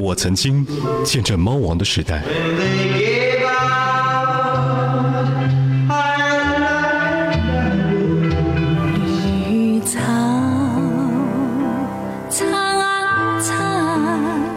[0.00, 0.66] 我曾经
[1.04, 2.22] 见证猫王的时代。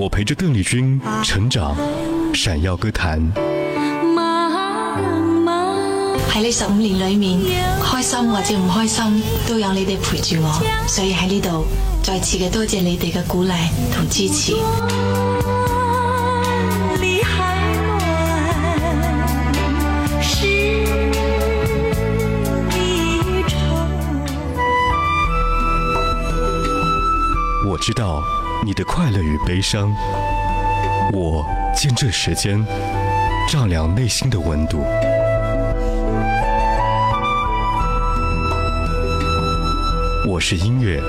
[0.00, 1.76] 我陪着邓丽君成长，
[2.32, 3.20] 闪耀歌坛。
[6.30, 7.40] 喺呢十五年裏面，
[7.82, 11.66] 開心或者唔開心，都有你哋陪住我，所以喺呢度
[12.02, 13.52] 再次嘅多谢你哋嘅鼓励
[13.94, 14.54] 同支持。
[27.66, 28.22] 我知道
[28.64, 29.94] 你的快乐与悲伤，
[31.12, 31.44] 我
[31.76, 32.64] 见证时间
[33.46, 34.82] 丈量内心的温度。
[40.26, 41.00] 我是音乐，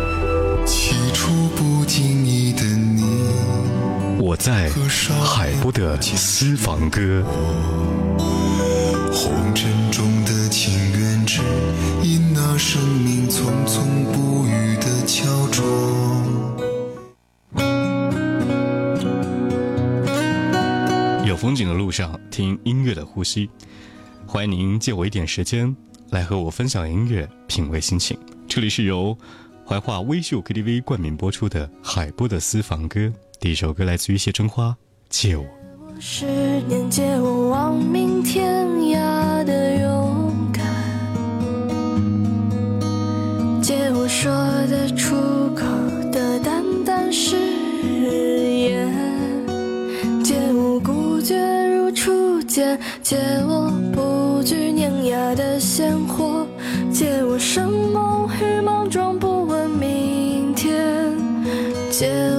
[4.22, 4.70] 我在
[5.24, 7.24] 海波的私房歌。
[9.12, 11.42] 红尘中的情缘，只
[12.04, 13.82] 因那生命匆匆
[14.14, 15.66] 不语的敲钟。
[21.26, 23.50] 有风景的路上，听音乐的呼吸。
[24.28, 25.76] 欢迎您借我一点时间，
[26.12, 28.16] 来和我分享音乐，品味心情。
[28.48, 29.18] 这里是由
[29.70, 33.14] 怀化微秀 KTV 冠名播出的海波的私房歌。
[33.40, 34.70] 第一首歌来自于谢春花，
[35.10, 35.44] 《借我》。
[36.00, 36.26] 十
[36.62, 40.66] 年借我亡命天涯的勇敢，
[43.62, 44.32] 借我说
[44.66, 45.16] 得出
[45.54, 45.68] 口
[46.12, 48.92] 的淡淡誓言，
[50.24, 51.38] 借我孤绝
[51.76, 53.18] 如初见，借
[53.48, 56.48] 我不惧碾压的鲜活，
[56.92, 59.29] 借我生梦与莽撞不，
[62.00, 62.39] 借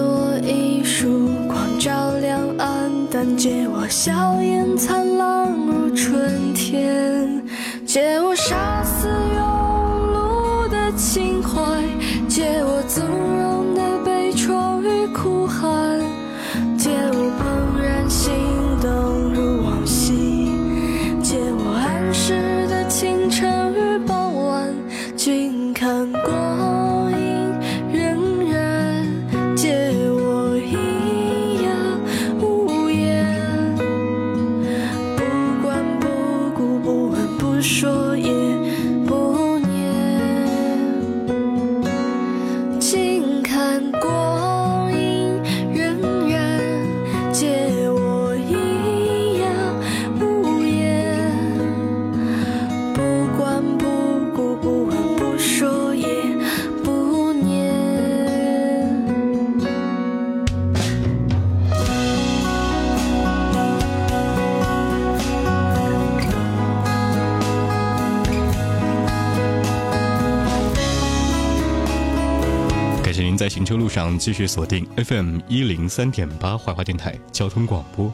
[73.91, 78.13] 上继续锁定 FM 一零三点八怀化电台交通广播。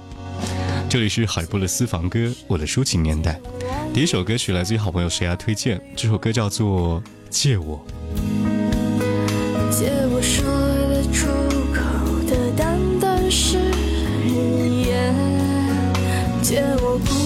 [0.88, 3.38] 这里是海波的私房歌，我的抒情年代。
[3.92, 7.84] 第一首歌曲来自于好朋友谁呀推荐，这首歌叫做《借我》。
[9.70, 10.46] 借我说
[10.88, 11.26] 得出
[11.74, 11.82] 口
[12.26, 13.58] 的淡淡誓
[14.88, 15.14] 言，
[16.42, 17.25] 借我不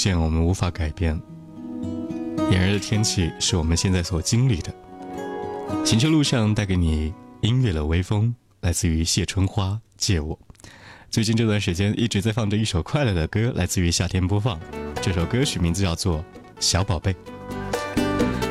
[0.00, 1.20] 现我们无法改变，
[2.52, 4.72] 炎热的天气是我们现在所经历的。
[5.84, 10.36] 行车路上带给你音乐的微风，来自于谢春花《借我》。
[11.10, 14.56] 最近这段时间一直在放着一首快乐的歌，来自于夏天播放。
[15.02, 16.18] 这首歌曲名字叫做
[16.60, 17.12] 《小宝贝》。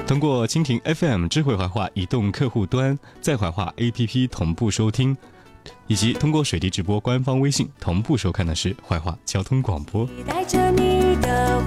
[0.05, 5.15] 通过蜻蜓 FM 智慧怀化移动客户端，在怀化 APP 同步收听，
[5.87, 10.07] 以及通过水滴直播官方微信同步收看的是坏话交通广播。
[10.25, 11.61] 带着你的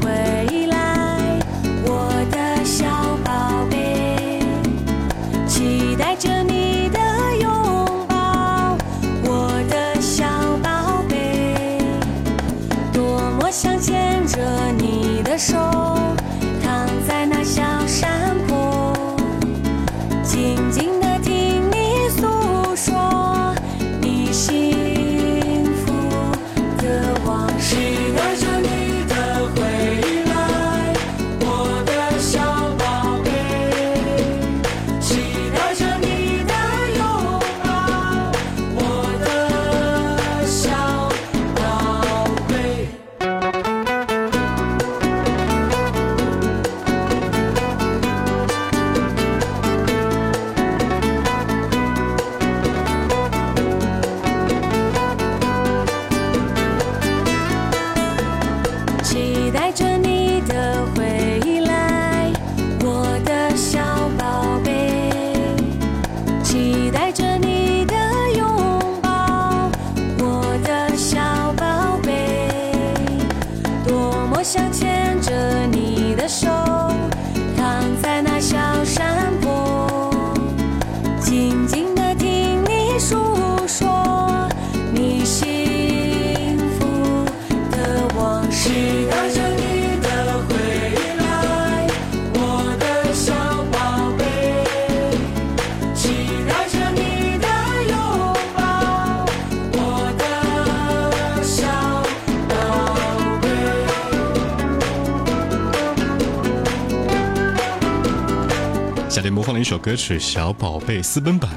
[109.20, 109.22] 贝。
[109.22, 111.50] 夏天播放了一首歌曲《小宝贝》私奔版。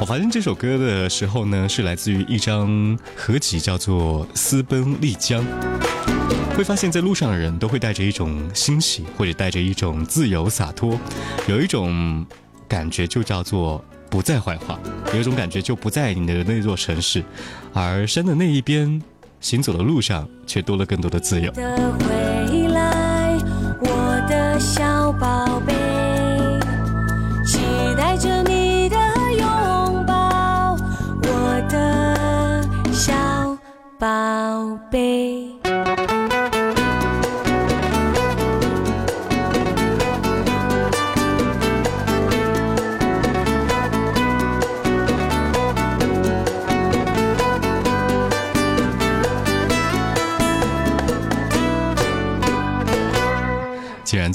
[0.00, 5.42] 我发现这首歌的时候呢，是来自于一张合集，叫做《私奔丽江》。
[6.56, 10.96] 会发现，在路上的人都会带着一种欣喜，或者带着一种自由洒脱，
[11.48, 12.24] 有一种
[12.68, 14.78] 感觉就叫做不在怀化，
[15.12, 17.24] 有一种感觉就不在你的那座城市，
[17.74, 19.02] 而山的那一边，
[19.40, 21.50] 行走的路上却多了更多的自由。
[21.50, 23.36] 的回来，
[23.80, 25.74] 我的小宝贝，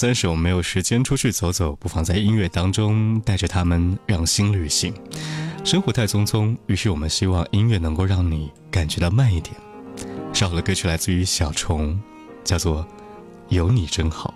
[0.03, 4.93] 三是我们没有时间出去走走，不妨在音乐当中带着他们让心旅行。
[5.63, 9.55] 生活太匆匆，于是我们希望音乐能够让你感觉到慢一点。
[10.33, 11.97] 稍后的歌曲来自于小虫，
[12.43, 12.83] 叫做
[13.47, 14.29] 《有你真好》。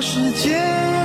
[0.00, 0.95] 世界，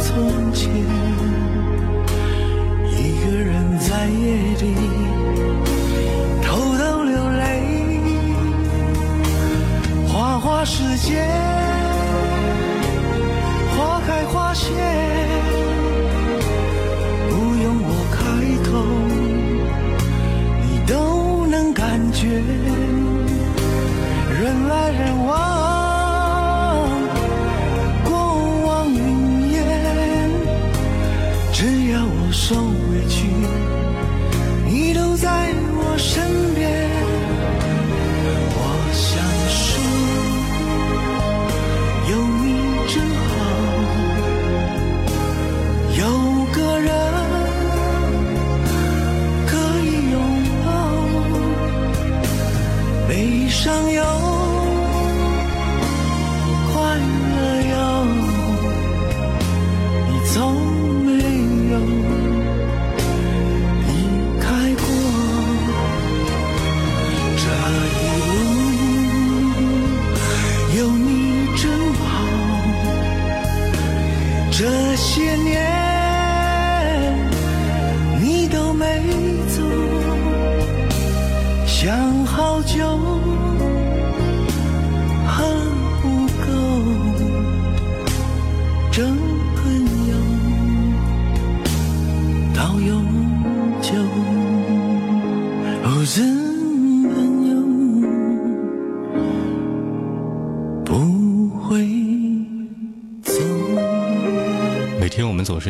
[0.00, 0.70] 从前，
[2.90, 5.05] 一个人在夜里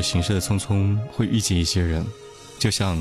[0.06, 2.06] 行事的匆匆，会遇见一些人，
[2.60, 2.96] 就像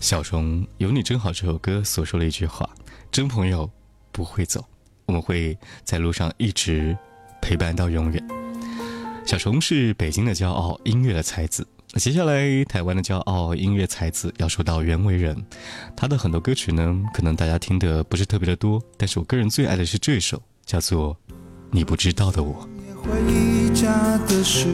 [0.00, 2.68] 小虫《有你真好》这首歌所说的一句话
[3.12, 3.70] ：“真朋友
[4.10, 4.64] 不会走，
[5.06, 6.98] 我们会在路上一直
[7.40, 8.28] 陪伴到永远。”
[9.24, 11.64] 小虫是北京的骄傲，音乐的才子。
[11.92, 15.40] 那接下来，台湾的骄傲音乐才子要说到袁惟仁，
[15.96, 21.14] 他的很多歌曲呢，可能大家听的不是特别的多，但是我个人最爱的是这首，叫做
[21.70, 22.66] 《你不知道的我》。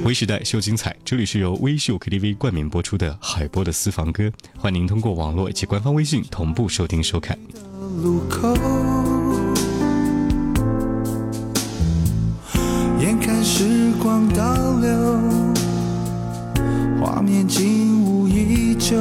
[0.05, 7.39] 微时代秀精彩，这里是由微秀 KTV 冠名播出的海波的私房歌，欢迎您通过网络以及官方微信同步收听收看。
[8.03, 8.55] 路口，
[13.01, 15.21] 眼看时光倒流，
[17.01, 18.97] 画面景物依旧，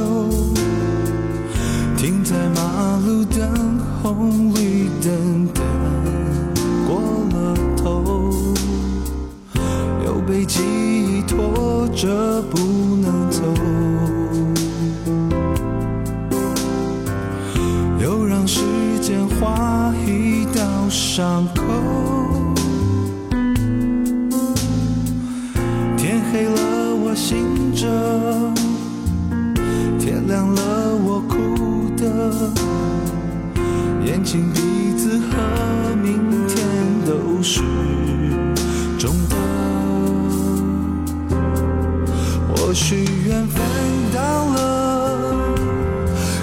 [1.96, 5.83] 停在马路等红绿灯等
[10.44, 12.58] 被记忆拖着不
[12.96, 13.42] 能走。
[17.98, 18.60] 又让时
[19.00, 21.62] 间划一道伤口。
[25.96, 27.88] 天黑了，我醒着；
[29.98, 32.52] 天亮了，我哭的。
[34.04, 36.66] 眼睛、鼻子和明天
[37.06, 37.62] 都是
[42.74, 43.62] 许缘分
[44.12, 45.54] 到了。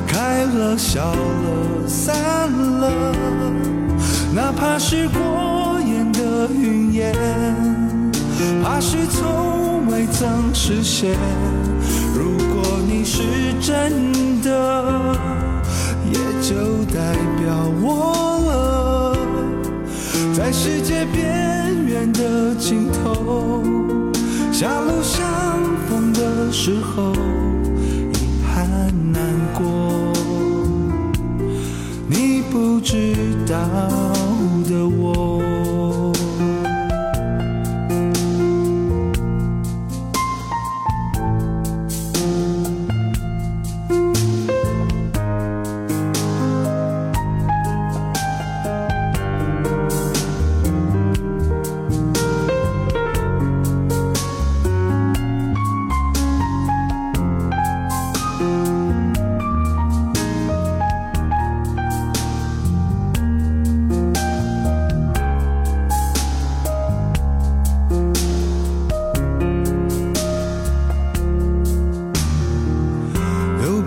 [0.08, 2.16] 开了，笑了，散
[2.50, 3.14] 了，
[4.34, 7.14] 哪怕是过眼的云烟，
[8.64, 11.18] 怕是从未曾实现。
[12.16, 13.22] 如果你是
[13.60, 15.16] 真的，
[16.06, 17.88] 也就代表我
[18.48, 19.18] 了，
[20.34, 23.64] 在世界边缘的尽头，
[24.52, 25.31] 狭路上
[26.64, 28.70] 时候遗憾
[29.12, 29.20] 难
[29.56, 29.66] 过
[32.08, 33.16] 你不知
[33.50, 34.01] 道。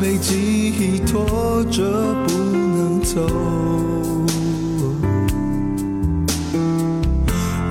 [0.04, 1.82] 被记忆拖着
[2.26, 3.26] 不能走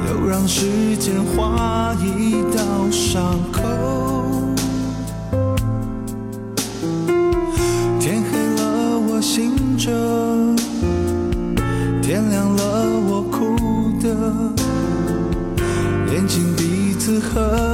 [0.10, 3.62] 又让时间划一道伤口
[8.00, 9.92] 天黑了我醒着
[12.02, 13.56] 天亮了我哭
[14.02, 14.10] 的
[16.12, 17.73] 眼睛鼻子和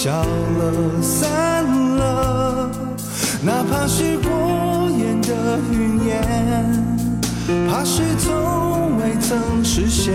[0.00, 1.64] 笑了，散
[1.96, 2.70] 了，
[3.42, 6.22] 哪怕是过眼的云烟，
[7.68, 10.14] 怕是从未曾实现。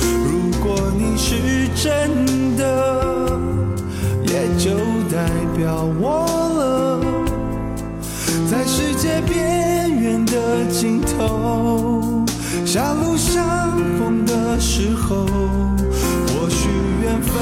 [0.00, 3.26] 如果你是真的，
[4.28, 4.70] 也就
[5.10, 6.24] 代表我
[6.54, 7.00] 了，
[8.48, 12.24] 在世界边缘的尽头，
[12.64, 15.26] 狭路相逢的时候，
[17.02, 17.32] 缘分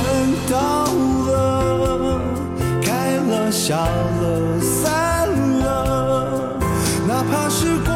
[0.51, 0.87] 到
[1.29, 2.21] 了，
[2.83, 3.51] 开了。
[3.51, 5.29] 笑了，散
[5.61, 6.57] 了，
[7.07, 7.93] 哪怕是过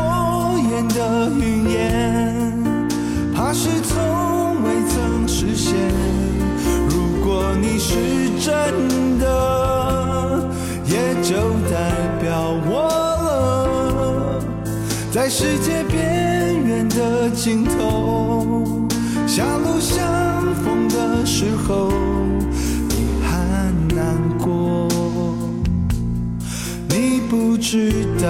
[0.58, 2.52] 眼的云烟，
[3.34, 5.74] 怕是从未曾实现。
[6.88, 7.94] 如果你是
[8.40, 9.24] 真的，
[10.84, 11.34] 也就
[11.70, 12.72] 代表我
[13.22, 14.42] 了，
[15.12, 18.64] 在世界边缘的尽头，
[19.26, 20.04] 狭路相
[21.34, 21.90] 逢的时候。
[27.30, 28.28] 不知道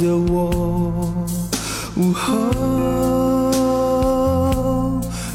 [0.00, 0.50] 的我，
[1.96, 2.34] 午后，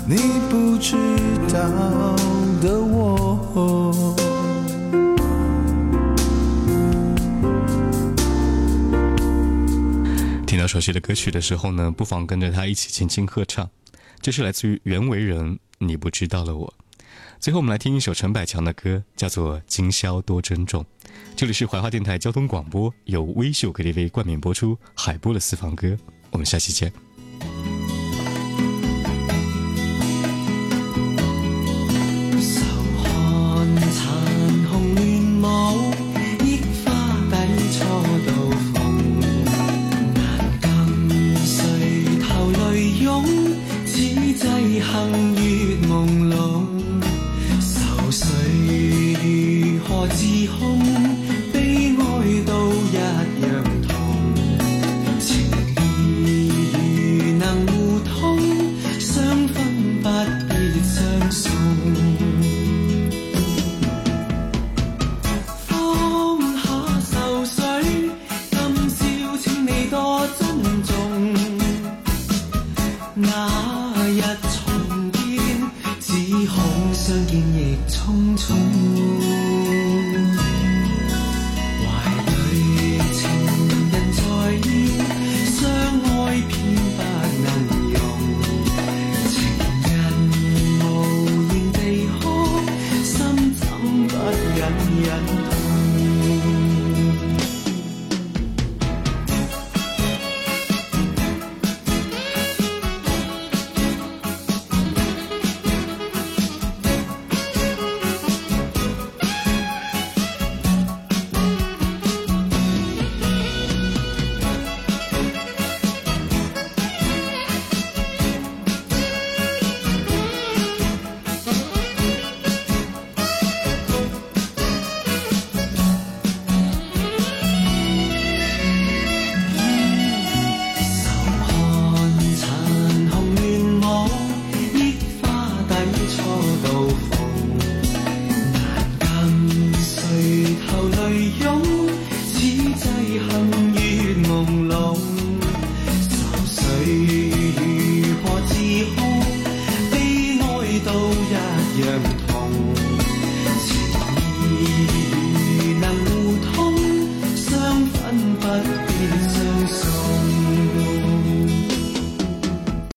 [0.06, 0.18] 你
[0.50, 0.96] 不知
[1.52, 1.60] 道
[2.62, 4.14] 的我。
[10.46, 13.70] 听到熟悉的歌曲的时候呢，不妨跟着他一起轻轻合唱。
[14.22, 16.74] 这是来自于袁惟仁，你不知道的我。
[17.40, 20.84] 最后，我们来听一首陈百强的歌，叫做《今宵多珍重》。
[21.36, 25.98] 这里是怀化电台交通广播，由微秀 KTV 冠名播出海波的私房歌。
[26.30, 27.81] 我们下期见。